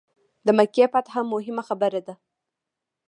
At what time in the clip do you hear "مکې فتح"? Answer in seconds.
0.57-1.13